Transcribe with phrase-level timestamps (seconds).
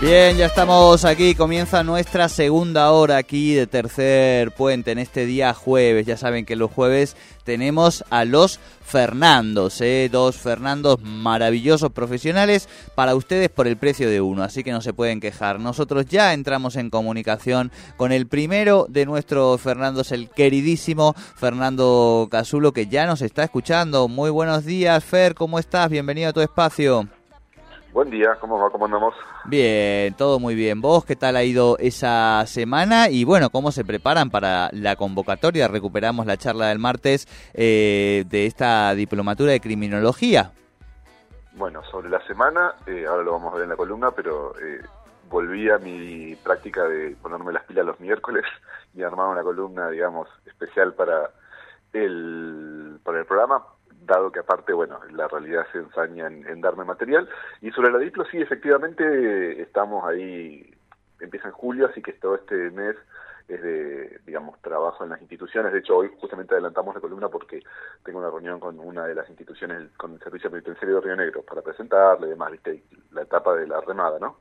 [0.00, 5.52] Bien, ya estamos aquí, comienza nuestra segunda hora aquí de tercer puente en este día
[5.52, 6.06] jueves.
[6.06, 10.08] Ya saben que los jueves tenemos a los Fernandos, ¿eh?
[10.10, 14.94] dos Fernandos maravillosos profesionales para ustedes por el precio de uno, así que no se
[14.94, 15.60] pueden quejar.
[15.60, 22.72] Nosotros ya entramos en comunicación con el primero de nuestros Fernandos, el queridísimo Fernando Casulo,
[22.72, 24.08] que ya nos está escuchando.
[24.08, 25.90] Muy buenos días, Fer, ¿cómo estás?
[25.90, 27.06] Bienvenido a tu espacio.
[27.92, 28.70] Buen día, ¿cómo va?
[28.70, 29.14] ¿Cómo andamos?
[29.46, 30.80] Bien, todo muy bien.
[30.80, 33.10] ¿Vos qué tal ha ido esa semana?
[33.10, 35.66] Y bueno, ¿cómo se preparan para la convocatoria?
[35.66, 40.52] Recuperamos la charla del martes eh, de esta diplomatura de criminología.
[41.54, 44.80] Bueno, sobre la semana, eh, ahora lo vamos a ver en la columna, pero eh,
[45.28, 48.44] volví a mi práctica de ponerme las pilas los miércoles
[48.94, 51.30] y armar una columna, digamos, especial para
[51.92, 53.64] el, para el programa
[54.10, 57.28] dado que aparte, bueno, la realidad se ensaña en, darme material.
[57.60, 60.74] Y sobre la Diplo, sí, efectivamente, estamos ahí,
[61.20, 62.96] empieza en julio, así que todo este mes
[63.48, 65.72] es de, digamos, trabajo en las instituciones.
[65.72, 67.62] De hecho, hoy justamente adelantamos la columna porque
[68.04, 71.42] tengo una reunión con una de las instituciones, con el Servicio Penitenciario de Río Negro,
[71.42, 72.82] para presentarle y demás, ¿viste?
[73.12, 74.38] La etapa de la remada, ¿no?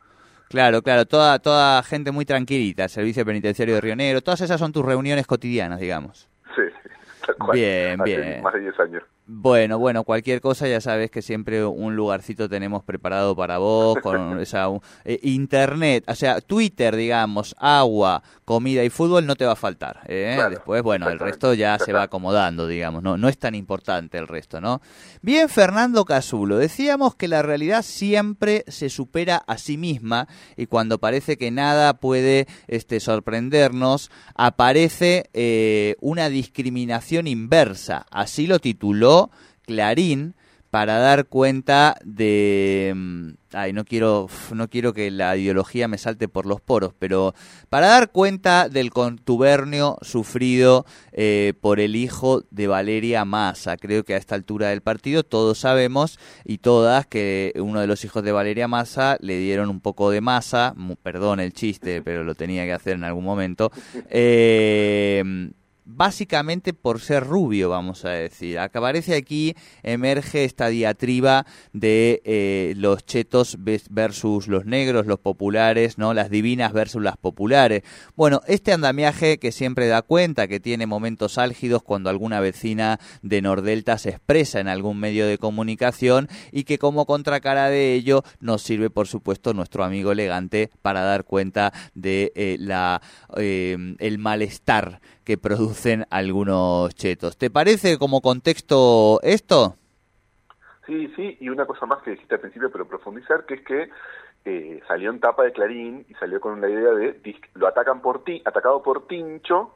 [0.50, 4.72] Claro, claro, toda, toda gente muy tranquilita, Servicio Penitenciario de Río Negro, todas esas son
[4.72, 6.28] tus reuniones cotidianas, digamos.
[6.56, 6.64] Sí,
[7.26, 7.58] tal cual.
[7.58, 8.42] Bien, bien.
[8.42, 9.04] Más de 10 años.
[9.32, 14.40] Bueno, bueno, cualquier cosa ya sabes que siempre un lugarcito tenemos preparado para vos, con
[14.42, 14.70] esa,
[15.06, 20.00] eh, internet, o sea, Twitter, digamos, agua, comida y fútbol no te va a faltar.
[20.08, 20.36] ¿eh?
[20.50, 24.28] Después, bueno, el resto ya se va acomodando, digamos, no, no es tan importante el
[24.28, 24.82] resto, ¿no?
[25.22, 30.98] Bien, Fernando Casulo, decíamos que la realidad siempre se supera a sí misma y cuando
[30.98, 39.19] parece que nada puede este, sorprendernos, aparece eh, una discriminación inversa, así lo tituló
[39.62, 40.36] Clarín
[40.70, 46.28] para dar cuenta de mm, ay no quiero no quiero que la ideología me salte
[46.28, 47.34] por los poros pero
[47.70, 54.14] para dar cuenta del contubernio sufrido eh, por el hijo de Valeria Massa creo que
[54.14, 58.32] a esta altura del partido todos sabemos y todas que uno de los hijos de
[58.32, 62.74] Valeria Massa le dieron un poco de masa perdón el chiste pero lo tenía que
[62.74, 63.72] hacer en algún momento
[64.10, 65.52] eh,
[65.90, 68.60] básicamente por ser rubio, vamos a decir.
[68.60, 73.58] Aparece aquí, emerge esta diatriba de eh, los chetos
[73.90, 76.14] versus los negros, los populares, ¿no?
[76.14, 77.84] Las divinas versus las populares.
[78.16, 83.42] Bueno, este andamiaje que siempre da cuenta que tiene momentos álgidos cuando alguna vecina de
[83.42, 88.62] Nordelta se expresa en algún medio de comunicación y que como contracara de ello nos
[88.62, 93.02] sirve, por supuesto, nuestro amigo elegante para dar cuenta de eh, la,
[93.38, 97.38] eh, el malestar que producen algunos chetos.
[97.38, 99.76] ¿Te parece como contexto esto?
[100.88, 103.90] Sí, sí, y una cosa más que dijiste al principio, pero profundizar, que es que
[104.46, 107.22] eh, salió en tapa de Clarín y salió con la idea de
[107.54, 109.76] lo atacan por ti, atacado por Tincho,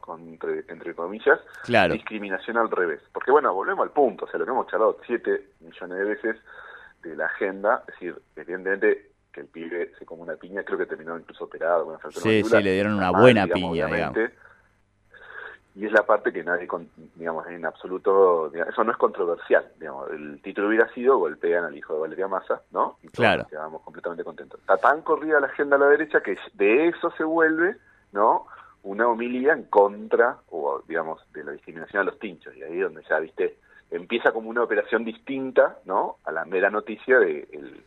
[0.66, 1.38] entre, comillas,
[1.92, 3.00] discriminación al revés.
[3.12, 6.36] Porque bueno, volvemos al punto, o sea, lo que hemos charlado siete millones de veces
[7.04, 10.86] de la agenda, es decir, evidentemente que el pibe se come una piña, creo que
[10.86, 14.18] terminó incluso operado con una Sí, sí, le dieron una buena piña, digamos
[15.76, 16.68] y es la parte que nadie,
[17.16, 21.94] digamos, en absoluto, eso no es controversial, digamos, el título hubiera sido golpean al hijo
[21.94, 22.98] de Valeria Massa, ¿no?
[23.02, 23.46] Y claro.
[23.50, 24.60] quedamos completamente contentos.
[24.60, 27.76] Está tan corrida la agenda a la derecha que de eso se vuelve,
[28.12, 28.46] ¿no?
[28.84, 33.02] Una homilía en contra, o digamos, de la discriminación a los tinchos, y ahí donde
[33.08, 33.58] ya, viste,
[33.90, 36.18] empieza como una operación distinta, ¿no?
[36.24, 37.48] A la mera noticia de...
[37.50, 37.82] El,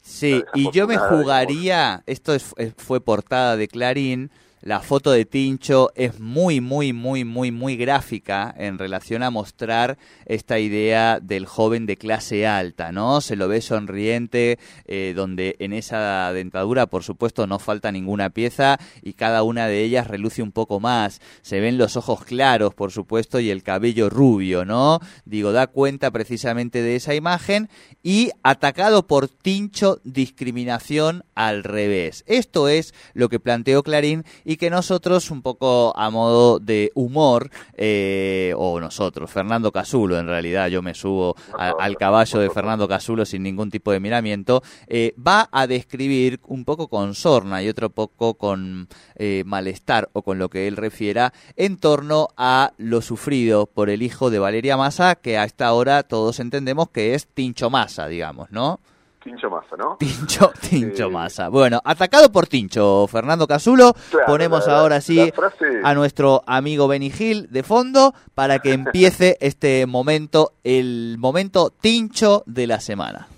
[0.00, 4.30] sí, y yo me jugaría, esto es, fue portada de Clarín,
[4.62, 9.98] la foto de Tincho es muy, muy, muy, muy, muy gráfica en relación a mostrar
[10.24, 13.20] esta idea del joven de clase alta, ¿no?
[13.20, 18.78] Se lo ve sonriente, eh, donde en esa dentadura, por supuesto, no falta ninguna pieza
[19.02, 21.20] y cada una de ellas reluce un poco más.
[21.42, 25.00] Se ven los ojos claros, por supuesto, y el cabello rubio, ¿no?
[25.24, 27.68] Digo, da cuenta precisamente de esa imagen
[28.04, 32.22] y atacado por Tincho, discriminación al revés.
[32.28, 34.24] Esto es lo que planteó Clarín
[34.56, 40.68] que nosotros, un poco a modo de humor, eh, o nosotros, Fernando Casulo, en realidad
[40.68, 45.14] yo me subo a- al caballo de Fernando Casulo sin ningún tipo de miramiento, eh,
[45.18, 50.38] va a describir un poco con sorna y otro poco con eh, malestar o con
[50.38, 55.14] lo que él refiera en torno a lo sufrido por el hijo de Valeria Massa,
[55.16, 58.80] que hasta ahora todos entendemos que es Tincho Massa, digamos, ¿no?
[59.22, 59.96] Tincho Massa, ¿no?
[59.98, 61.48] Tincho, Tincho Eh, Massa.
[61.48, 63.94] Bueno, atacado por Tincho, Fernando Casulo.
[64.10, 68.72] Claro, Ponemos la- ahora sí frase- a nuestro amigo Benny Gil de fondo para que
[68.72, 73.28] empiece este momento, el momento Tincho de la semana.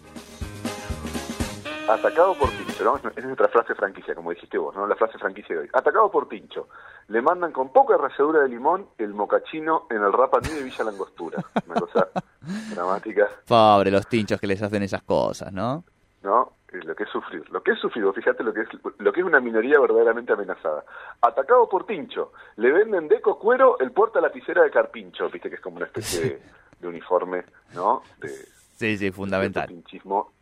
[1.88, 2.96] Atacado por Tincho, ¿no?
[2.96, 4.86] Es es nuestra frase franquicia, como dijiste vos, ¿no?
[4.86, 5.68] La frase franquicia de hoy.
[5.72, 6.68] Atacado por Tincho.
[7.08, 10.84] Le mandan con poca ralladura de limón el mocachino en el Rapa Nui de Villa
[10.84, 11.44] Langostura.
[11.66, 12.08] Una cosa
[12.74, 15.84] dramática, Pobre los tinchos que les hacen esas cosas, ¿no?
[16.22, 16.52] ¿no?
[16.72, 17.48] Eh, Lo que es sufrir.
[17.50, 20.32] Lo que es sufrir, vos fíjate lo que es lo que es una minoría verdaderamente
[20.32, 20.84] amenazada.
[21.20, 22.32] Atacado por Tincho.
[22.56, 26.20] Le venden deco cuero el puerta lapicera de Carpincho, viste que es como una especie
[26.22, 26.42] de,
[26.80, 27.44] de uniforme,
[27.74, 28.02] ¿no?
[28.20, 28.30] De,
[28.76, 29.68] Sí, sí, fundamental.
[29.68, 30.32] cierto pinchismo,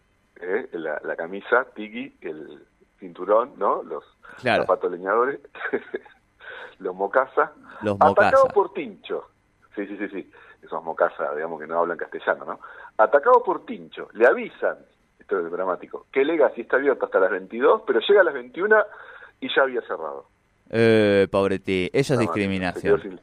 [0.42, 0.68] ¿eh?
[0.72, 2.64] la, la camisa, tiki, el
[2.98, 3.82] cinturón, ¿no?
[3.82, 4.04] Los
[4.40, 4.62] Claro.
[4.62, 5.40] zapatos leñadores,
[6.78, 7.52] los mocasa.
[7.82, 9.28] Los Atacado por Tincho.
[9.74, 10.30] Sí, sí, sí, sí.
[10.62, 12.60] Esos mocasa, digamos que no hablan castellano, ¿no?
[12.96, 14.08] Atacado por Tincho.
[14.12, 14.78] Le avisan,
[15.18, 18.76] esto es dramático, que Legacy está abierto hasta las 22, pero llega a las 21
[19.40, 20.26] y ya había cerrado.
[20.70, 22.34] Eh, pobre ti, eso es Dramático.
[22.34, 23.02] Se discriminación.
[23.02, 23.20] sin-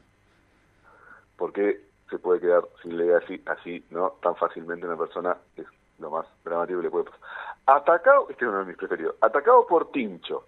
[1.36, 1.80] ¿Por qué
[2.10, 4.10] se puede quedar sin Legacy así, no?
[4.22, 5.66] Tan fácilmente una persona es
[6.00, 7.20] lo más dramático que le puede pasar.
[7.66, 10.46] Atacado, este es uno de mis preferidos, atacado por Tincho.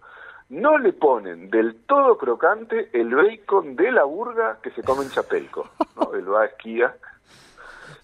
[0.49, 5.10] No le ponen del todo crocante el bacon de la burga que se come en
[5.10, 5.69] Chapelco.
[5.96, 6.14] ¿no?
[6.14, 6.94] Él va a esquía,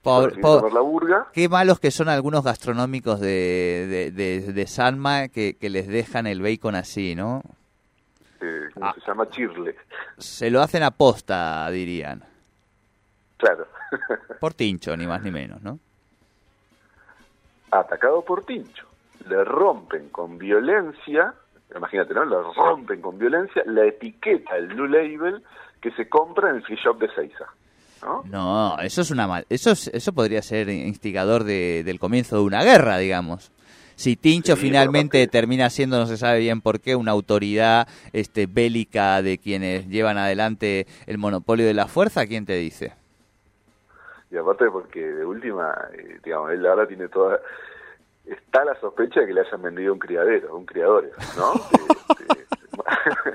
[0.03, 0.37] Pobre-
[0.73, 5.69] la burga, Qué malos que son algunos gastronómicos de, de, de- de Salma que, que
[5.69, 7.43] les dejan el bacon así, ¿no?
[8.41, 8.94] eh, ¿cómo Ah.
[8.94, 9.29] se llama?
[9.29, 9.75] Chirle.
[10.17, 12.23] Se lo hacen a posta, dirían.
[13.37, 13.67] Claro.
[14.41, 15.79] Por tincho, ni más ni menos, ¿no?
[17.70, 18.87] Atacado por Tincho.
[19.29, 21.35] Le rompen con violencia,
[21.76, 22.25] imagínate, ¿no?
[22.25, 25.43] Le rompen con violencia la etiqueta, el Blue Label
[25.81, 27.44] que se compra en el free shop de Seiza.
[28.03, 28.23] ¿no?
[28.31, 32.43] No, eso es una mal, eso es- eso podría ser instigador de- del comienzo de
[32.43, 33.50] una guerra, digamos.
[33.97, 38.47] Si Tincho Sí, finalmente termina siendo, no se sabe bien por qué, una autoridad este
[38.47, 42.93] bélica de quienes llevan adelante el monopolio de la fuerza, ¿quién te dice?
[44.31, 47.41] Y aparte porque de última, eh, digamos, él ahora tiene toda...
[48.27, 51.55] Está la sospecha de que le hayan vendido un criadero, un criador, ¿no?
[51.55, 52.37] Eh,
[53.25, 53.33] eh,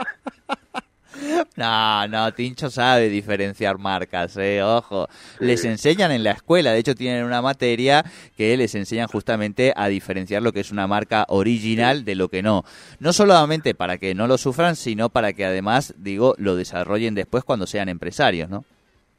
[1.55, 5.07] No, no, Tincho sabe diferenciar marcas, eh, ojo.
[5.39, 5.45] Sí.
[5.45, 8.03] Les enseñan en la escuela, de hecho tienen una materia
[8.37, 12.43] que les enseñan justamente a diferenciar lo que es una marca original de lo que
[12.43, 12.63] no.
[12.99, 17.43] No solamente para que no lo sufran, sino para que además, digo, lo desarrollen después
[17.43, 18.63] cuando sean empresarios, ¿no?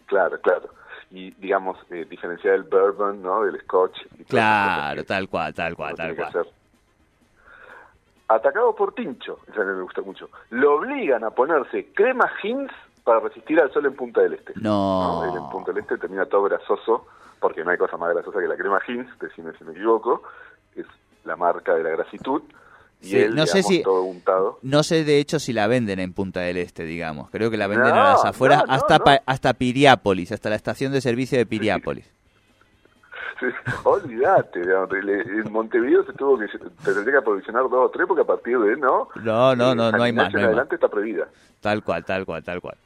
[0.06, 0.73] claro, claro.
[1.14, 3.44] Y, digamos, eh, diferenciar el bourbon, ¿no?
[3.44, 3.96] Del scotch.
[4.18, 6.48] y Claro, tal cual, tal cual, tal cual.
[8.26, 10.28] Atacado por Tincho, esa a mí me gusta mucho.
[10.50, 12.72] Lo obligan a ponerse crema Hins
[13.04, 14.54] para resistir al sol en Punta del Este.
[14.56, 15.22] No.
[15.24, 17.06] En Punta del Este termina todo grasoso,
[17.38, 20.22] porque no hay cosa más grasosa que la crema Hins, decime si me equivoco,
[20.74, 20.86] es
[21.24, 22.42] la marca de la grasitud.
[23.04, 24.58] Y Sí, él, no sé si- todo untado.
[24.62, 27.30] No sé de hecho si la venden en Punta del Este, digamos.
[27.30, 30.48] Creo que la venden No, a las afueras no, no, hasta, pa- hasta Piriápolis, hasta
[30.50, 32.10] la estación de servicio de Piriápolis.
[33.40, 33.46] Sí,
[33.82, 38.24] olvídate, en Montevideo se tuvo que, se tendría que aprovisionar dos o tres, porque a
[38.24, 39.08] partir de, ¿no?
[39.16, 40.34] No, no, Eh, no, no más, hay más.
[40.34, 41.26] adelante está prohibida.
[41.60, 42.76] Tal cual, tal cual, tal cual.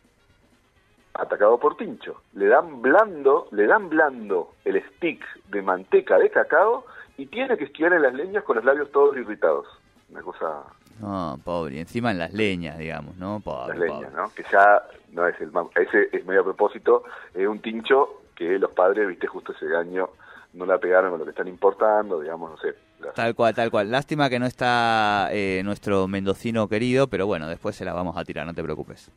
[1.14, 2.22] atacado por Tincho.
[2.32, 6.86] Le dan blando, le dan blando el stick de manteca de cacao
[7.18, 9.66] y tiene que esquiar en las leñas con los labios todos irritados.
[10.10, 10.62] Una cosa,
[11.00, 11.76] No, pobre.
[11.76, 13.40] y Encima en las leñas, digamos, ¿no?
[13.40, 14.22] Pobre, las leñas, pobre.
[14.22, 14.34] ¿no?
[14.34, 18.58] Que ya no es el más, ese es medio a propósito, es un tincho que
[18.58, 20.08] los padres, viste, justo ese año
[20.54, 22.74] no la pegaron con lo que están importando, digamos, no sé.
[23.00, 23.90] las- Tal cual, tal cual.
[23.90, 28.24] Lástima que no está eh, nuestro mendocino querido, pero bueno, después se la vamos a
[28.24, 29.10] tirar, no te preocupes.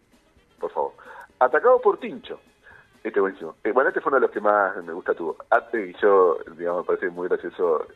[0.60, 0.92] por favor.
[1.40, 2.40] Atacado por Tincho.
[3.04, 3.56] Este es buenísimo.
[3.64, 5.36] Eh, bueno, este fue uno de los que más me gusta tuvo.
[5.50, 7.88] Ate y yo, digamos, me parece muy gracioso.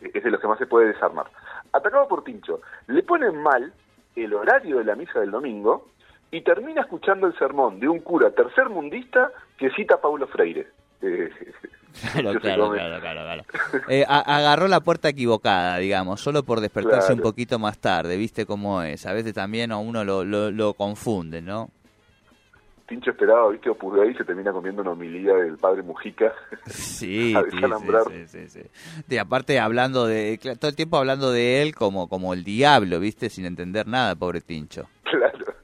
[0.00, 1.26] eh, Es de los que más se puede desarmar.
[1.74, 2.60] Atacado por Tincho.
[2.86, 3.72] Le ponen mal
[4.16, 5.88] el horario de la misa del domingo
[6.30, 10.68] y termina escuchando el sermón de un cura tercermundista que cita a Paulo Freire.
[12.12, 13.84] Claro, claro, claro, claro, claro.
[13.88, 17.14] Eh, agarró la puerta equivocada, digamos, solo por despertarse Claro.
[17.14, 19.06] un poquito más tarde, ¿viste cómo es?
[19.06, 21.70] A veces también a uno lo, lo, lo confunde, ¿no?
[22.86, 26.32] Tincho esperaba, viste, Opus Dei se termina comiendo una homilía del padre Mujica.
[26.66, 28.62] Sí, sí, sí, sí,
[29.08, 33.30] sí, aparte hablando de, todo el tiempo hablando de él como, como el diablo, ¿viste?
[33.30, 34.88] Sin entender nada, pobre Tincho.
[35.04, 35.54] claro.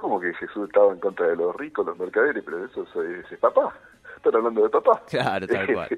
[0.00, 3.38] Como que Jesús estaba en contra de los ricos, los mercaderes, pero eso es, es
[3.38, 3.72] papá.
[4.16, 5.02] Están hablando de papá.
[5.08, 5.88] Claro, tal cual.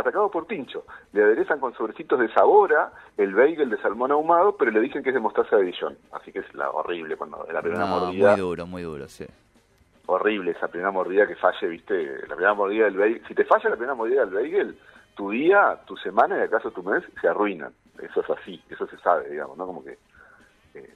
[0.00, 0.84] Atacado por Tincho.
[1.12, 5.10] Le aderezan con sobrecitos de sabora el bagel de salmón ahumado, pero le dicen que
[5.10, 5.96] es de mostaza de Dijon.
[6.12, 8.30] Así que es la horrible cuando la primera No, mordida.
[8.32, 9.26] muy duro, muy duro, sí.
[10.06, 12.20] Horrible esa primera mordida que falle, viste.
[12.28, 13.22] La primera mordida del bagel.
[13.26, 14.78] Si te falla la primera mordida del bagel,
[15.16, 17.72] tu día, tu semana y acaso tu mes se arruinan.
[18.00, 19.66] Eso es así, eso se sabe, digamos, ¿no?
[19.66, 19.98] Como que
[20.74, 20.94] eh,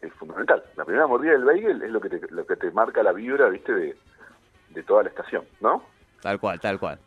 [0.00, 0.62] es fundamental.
[0.76, 3.48] La primera mordida del bagel es lo que te, lo que te marca la vibra,
[3.48, 3.96] viste, de,
[4.70, 5.82] de toda la estación, ¿no?
[6.22, 6.98] Tal cual, tal cual.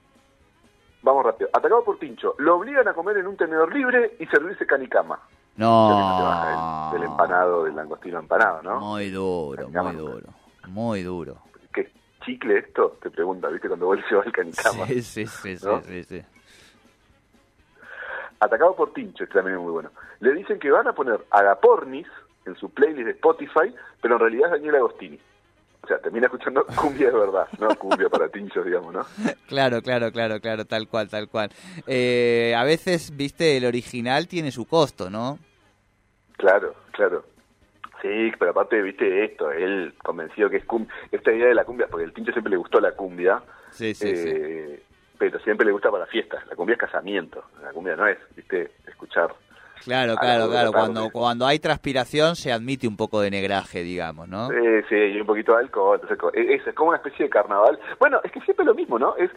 [1.03, 1.49] Vamos rápido.
[1.53, 2.35] Atacado por Tincho.
[2.37, 5.19] Lo obligan a comer en un tenedor libre y servirse canicama.
[5.57, 5.89] No.
[5.89, 8.79] No te baja del, del empanado, del langostino empanado, ¿no?
[8.79, 9.91] Muy duro, Canicama.
[9.91, 10.27] muy duro.
[10.67, 11.37] Muy duro.
[11.73, 11.91] ¿Qué
[12.23, 12.97] chicle esto?
[13.01, 13.67] Te pregunta, ¿viste?
[13.67, 14.85] Cuando vuelve se va el canicama.
[14.85, 15.81] Sí, sí, sí, sí, ¿No?
[15.81, 16.21] sí, sí.
[18.39, 19.89] Atacado por Tincho, este también es muy bueno.
[20.19, 22.07] Le dicen que van a poner Agapornis
[22.45, 25.19] en su playlist de Spotify, pero en realidad es Daniel Agostini.
[25.83, 27.69] O sea, termina escuchando cumbia de verdad, ¿no?
[27.75, 29.05] Cumbia para Tincho, digamos, ¿no?
[29.47, 31.49] Claro, claro, claro, claro, tal cual, tal cual.
[31.87, 35.39] Eh, a veces, viste, el original tiene su costo, ¿no?
[36.37, 37.25] Claro, claro.
[38.01, 41.87] Sí, pero aparte, viste esto, él convencido que es cumbia, esta idea de la cumbia,
[41.87, 44.29] porque el Tincho siempre le gustó la cumbia, Sí, sí, sí.
[44.33, 44.83] eh,
[45.19, 46.45] pero siempre le gusta para fiestas.
[46.47, 49.35] La cumbia es casamiento, la cumbia no es, viste, escuchar.
[49.83, 50.71] Claro, claro, la claro.
[50.71, 54.49] Cuando, cuando hay transpiración se admite un poco de negraje, digamos, ¿no?
[54.49, 54.55] Sí,
[54.89, 55.99] sí, y un poquito de alcohol.
[56.01, 57.79] Entonces, e- es, como una especie de carnaval.
[57.99, 59.15] Bueno, es que siempre lo mismo, ¿no?
[59.17, 59.31] Es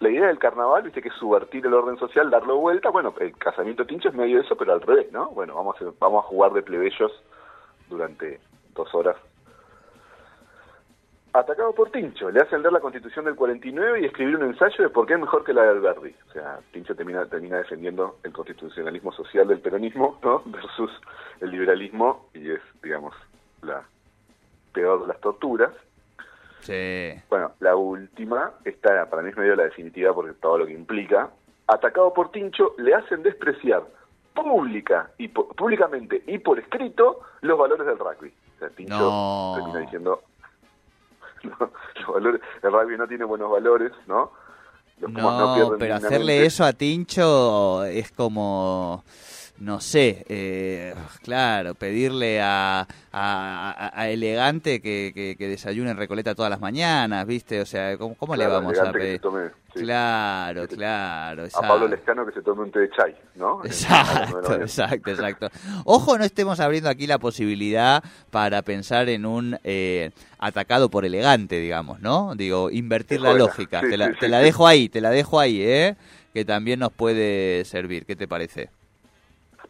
[0.00, 2.90] la idea del carnaval, viste, que es subvertir el orden social, darlo vuelta.
[2.90, 5.30] Bueno, el casamiento tincho es medio eso, pero al revés, ¿no?
[5.30, 7.12] Bueno, vamos a, vamos a jugar de plebeyos
[7.88, 8.40] durante
[8.74, 9.16] dos horas.
[11.32, 14.90] Atacado por Tincho, le hacen leer la constitución del 49 y escribir un ensayo de
[14.90, 16.14] por qué es mejor que la de Alberti.
[16.28, 20.42] O sea, Tincho termina, termina defendiendo el constitucionalismo social del peronismo, ¿no?
[20.46, 20.90] Versus
[21.40, 23.14] el liberalismo, y es, digamos,
[23.62, 23.84] la
[24.72, 25.70] peor de las torturas.
[26.60, 27.12] Sí.
[27.28, 31.30] Bueno, la última, esta para mí es medio la definitiva porque todo lo que implica.
[31.68, 33.84] Atacado por Tincho, le hacen despreciar
[34.34, 38.32] pública y públicamente y por escrito los valores del rugby.
[38.56, 39.52] O sea, Tincho No.
[39.56, 40.22] termina diciendo
[41.60, 44.32] los valores, el rugby no tiene buenos valores, ¿no?
[44.98, 49.04] Los No, pierden pero hacerle eso a Tincho es como,
[49.60, 56.34] no sé, eh, claro, pedirle a, a, a- Elegante que, que, que desayune en Recoleta
[56.34, 57.60] todas las mañanas, ¿viste?
[57.60, 59.20] O sea, ¿cómo, cómo Claro, le vamos a elegante que se pedir?
[59.20, 59.80] tome, sí.
[59.84, 60.76] Claro, Sí.
[60.76, 61.44] claro.
[61.52, 61.60] A.
[61.68, 63.62] Pablo Lescano que se tome un té de chai, ¿no?
[63.64, 65.48] Exacto, exacto, exacto.
[65.84, 71.60] Ojo, no estemos abriendo aquí la posibilidad para pensar en un eh, atacado por elegante,
[71.60, 72.34] digamos, ¿no?
[72.34, 73.80] Digo, invertir la lógica.
[73.82, 75.96] sí, te la, sí, te la dejo ahí, te la dejo ahí, ¿eh?
[76.32, 78.06] Que también nos puede servir.
[78.06, 78.70] ¿Qué te parece?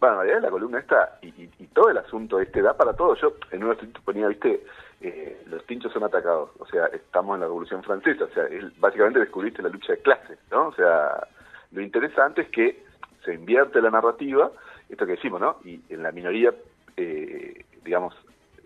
[0.00, 2.94] Bueno, en realidad la columna esta y, y- y todo el asunto este da para
[2.94, 3.14] todo.
[3.16, 4.64] Yo en uno ponía, viste,
[5.02, 6.50] eh, los tinchos son atacados.
[6.58, 8.24] O sea, estamos en la Revolución Francesa.
[8.24, 8.44] O sea,
[8.78, 10.68] básicamente descubriste la lucha de clases, ¿no?
[10.68, 11.26] O sea,
[11.72, 12.82] lo interesante es que
[13.24, 14.50] se invierte la narrativa,
[14.88, 15.58] esto que decimos, ¿no?
[15.64, 16.54] Y en la minoría,
[16.96, 18.14] eh, digamos,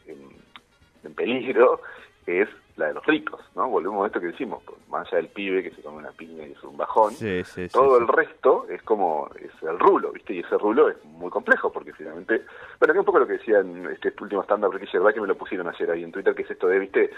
[0.07, 1.81] en peligro
[2.26, 3.69] es la de los ricos, ¿no?
[3.69, 6.45] Volvemos a esto que decimos, pues, más allá del pibe que se come una piña
[6.47, 8.02] y es un bajón, Sí, sí, todo sí.
[8.02, 10.35] el resto es como es el rulo, ¿viste?
[10.35, 12.43] Y ese rulo es muy complejo porque finalmente,
[12.81, 15.69] bueno, que un poco lo que decía en este último stand-up que me lo pusieron
[15.69, 17.11] ayer ahí en Twitter, que es esto de, ¿viste?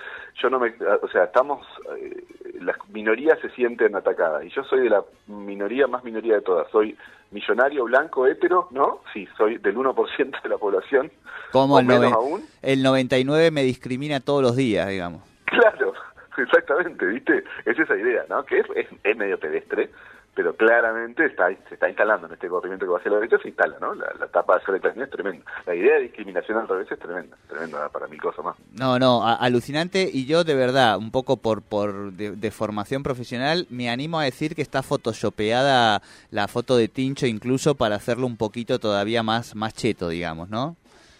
[0.42, 1.66] Yo no me, o sea, estamos,
[1.98, 2.22] eh,
[2.60, 6.70] las minorías se sienten atacadas y yo soy de la minoría más minoría de todas,
[6.70, 6.96] soy
[7.30, 9.00] millonario, blanco, hétero, ¿no?
[9.14, 11.10] Sí, soy del 1% de la población,
[11.52, 12.44] Como el, menos aún.
[12.62, 15.22] el 99 me discrimina todos los días, digamos.
[15.46, 15.94] Claro,
[16.38, 17.44] exactamente, ¿viste?
[17.64, 18.44] Es esa idea, ¿no?
[18.44, 19.90] Que es, es, es medio pedestre,
[20.36, 23.48] pero claramente está, se está instalando en este corrimiento que va hacia la derecha, se
[23.48, 23.94] instala, ¿no?
[23.94, 25.42] La, la tapa de Clarín es tremenda.
[25.64, 28.56] La idea de discriminación al revés es tremenda, tremenda para mil cosas más.
[28.78, 33.66] No, no, alucinante y yo de verdad, un poco por, por de, de formación profesional,
[33.70, 38.36] me animo a decir que está photoshopeada la foto de Tincho incluso para hacerlo un
[38.36, 40.76] poquito todavía más, más cheto, digamos, ¿no?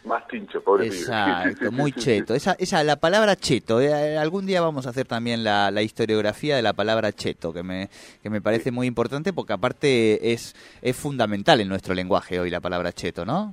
[0.07, 0.87] Más tincho, pobre.
[0.87, 2.35] Exacto, muy cheto.
[2.35, 6.55] Esa, esa, la palabra cheto, eh, algún día vamos a hacer también la, la historiografía
[6.55, 7.89] de la palabra cheto, que me,
[8.23, 12.61] que me parece muy importante porque aparte es, es fundamental en nuestro lenguaje hoy la
[12.61, 13.53] palabra cheto, ¿no?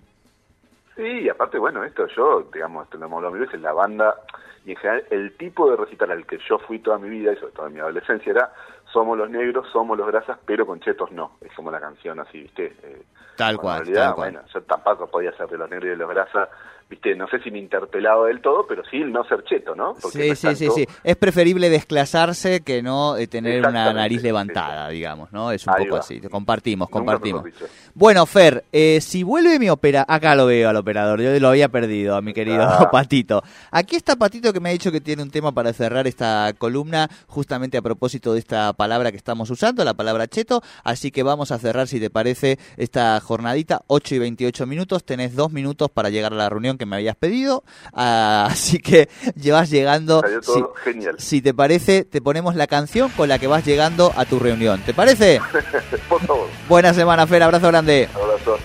[0.95, 4.15] Sí, y aparte, bueno, esto yo, digamos, esto lo hemos hablado mil veces, la banda,
[4.63, 7.37] y en general el tipo de recital al que yo fui toda mi vida, y
[7.37, 8.53] sobre todo en mi adolescencia, era
[8.93, 11.31] somos los negros, somos los grasas, pero con chetos no.
[11.41, 12.77] Es como la canción así, ¿viste?
[12.83, 13.01] Eh,
[13.35, 14.31] tal cual, realidad, tal cual.
[14.31, 16.47] Bueno, yo tampoco podía ser de los negros y de los grasas
[16.89, 19.95] viste, no sé si me interpelaba del todo, pero sí el no ser cheto, ¿no?
[20.11, 20.85] sí, sí, sí, sí.
[21.03, 25.51] Es preferible desclasarse que no eh, tener una nariz levantada, digamos, ¿no?
[25.51, 26.19] Es un poco así.
[26.21, 27.45] Compartimos, compartimos.
[27.93, 31.69] Bueno, Fer, eh, si vuelve mi opera, acá lo veo al operador, yo lo había
[31.69, 32.89] perdido a mi querido ah.
[32.91, 33.43] Patito.
[33.71, 37.09] Aquí está Patito que me ha dicho que tiene un tema para cerrar esta columna,
[37.27, 41.51] justamente a propósito de esta palabra que estamos usando, la palabra cheto, así que vamos
[41.51, 46.09] a cerrar, si te parece, esta jornadita, 8 y 28 minutos, tenés dos minutos para
[46.09, 47.63] llegar a la reunión que me habías pedido.
[47.93, 50.21] Ah, así que llevas llegando.
[50.41, 51.15] si, genial.
[51.17, 54.81] si te parece, te ponemos la canción con la que vas llegando a tu reunión.
[54.85, 55.39] ¿Te parece?
[56.09, 56.47] Por favor.
[56.67, 57.43] Buena semana, Fer.
[57.43, 58.09] Abrazo grande.
[58.13, 58.57] Abrazo.